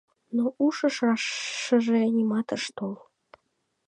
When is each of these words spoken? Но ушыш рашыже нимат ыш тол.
Но 0.35 0.43
ушыш 0.65 0.95
рашыже 1.05 2.01
нимат 2.15 2.47
ыш 2.57 2.63
тол. 2.75 2.93